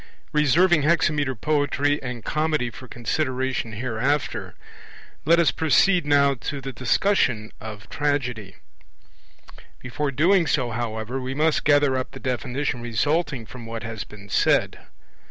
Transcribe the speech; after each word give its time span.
6 0.29 0.29
Reserving 0.33 0.81
hexameter 0.81 1.35
poetry 1.35 2.01
and 2.01 2.25
Comedy 2.25 2.71
for 2.71 2.87
consideration 2.87 3.73
hereafter, 3.73 4.55
let 5.25 5.37
us 5.39 5.51
proceed 5.51 6.07
now 6.07 6.33
to 6.33 6.59
the 6.59 6.73
discussion 6.73 7.51
of 7.61 7.87
Tragedy; 7.87 8.55
before 9.77 10.09
doing 10.09 10.47
so, 10.47 10.71
however, 10.71 11.21
we 11.21 11.35
must 11.35 11.63
gather 11.65 11.95
up 11.95 12.13
the 12.13 12.19
definition 12.19 12.81
resulting 12.81 13.45
from 13.45 13.67
what 13.67 13.83
has 13.83 14.03
been 14.03 14.27
said. 14.27 14.79